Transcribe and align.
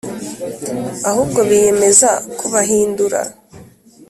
Ahubwo 1.09 1.39
biyemeza 1.49 2.09
kubahindura 2.39 3.19